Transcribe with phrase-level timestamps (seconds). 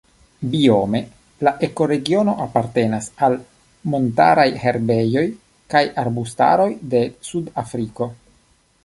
[0.53, 0.99] Biome
[1.47, 3.37] la ekoregiono apartenas al
[3.95, 5.25] montaraj herbejoj
[5.75, 8.09] kaj arbustaroj de Sud-Afriko.